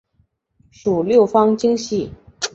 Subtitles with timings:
[0.71, 2.11] 属六方晶系。